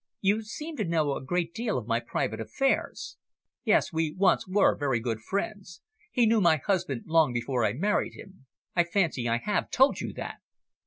[0.19, 3.17] "You seem to know a great deal of my private affairs.
[3.63, 5.83] Yes, we once were very good friends.
[6.11, 8.47] He knew my husband long before I married him.
[8.75, 10.37] I fancy I have told you that."